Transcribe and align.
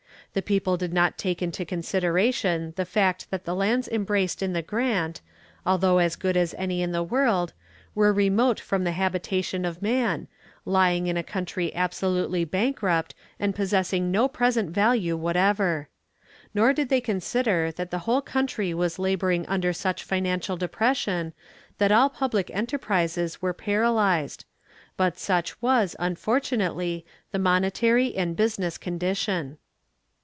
The 0.33 0.41
people 0.41 0.77
did 0.77 0.93
not 0.93 1.17
take 1.17 1.41
into 1.41 1.65
consideration 1.65 2.71
the 2.77 2.85
fact 2.85 3.29
that 3.31 3.43
the 3.43 3.53
lands 3.53 3.89
embraced 3.89 4.41
in 4.41 4.53
the 4.53 4.61
grant, 4.61 5.19
although 5.65 5.97
as 5.97 6.15
good 6.15 6.37
as 6.37 6.55
any 6.57 6.81
in 6.81 6.93
the 6.93 7.03
world, 7.03 7.51
were 7.93 8.13
remote 8.13 8.57
from 8.57 8.85
the 8.85 8.93
habitation 8.93 9.65
of 9.65 9.81
man, 9.81 10.29
lying 10.63 11.07
in 11.07 11.17
a 11.17 11.21
country 11.23 11.75
absolutely 11.75 12.45
bankrupt, 12.45 13.13
and 13.41 13.53
possessing 13.53 14.09
no 14.09 14.29
present 14.29 14.69
value 14.69 15.17
whatever. 15.17 15.89
Nor 16.53 16.71
did 16.71 16.87
they 16.87 17.01
consider 17.01 17.69
that 17.69 17.91
the 17.91 17.99
whole 18.07 18.21
country 18.21 18.73
was 18.73 18.97
laboring 18.97 19.45
under 19.47 19.73
such 19.73 20.01
financial 20.01 20.55
depression 20.55 21.33
that 21.77 21.91
all 21.91 22.09
public 22.09 22.49
enterprises 22.53 23.41
were 23.41 23.51
paralyzed; 23.51 24.45
but 24.95 25.19
such 25.19 25.61
was, 25.61 25.93
unfortunately, 25.99 27.05
the 27.31 27.39
monetary 27.39 28.15
and 28.15 28.37
business 28.37 28.77
condition. 28.77 29.57